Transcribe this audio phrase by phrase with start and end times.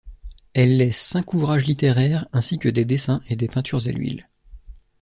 [0.55, 4.27] Elle laisse cinq ouvrages littéraires, ainsi que des dessins et des peintures à l'huile.